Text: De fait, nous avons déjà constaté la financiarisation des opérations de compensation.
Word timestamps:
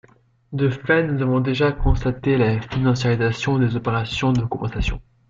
De 0.51 0.67
fait, 0.71 1.03
nous 1.03 1.21
avons 1.21 1.41
déjà 1.41 1.71
constaté 1.71 2.35
la 2.35 2.59
financiarisation 2.59 3.59
des 3.59 3.75
opérations 3.75 4.33
de 4.33 4.43
compensation. 4.43 4.99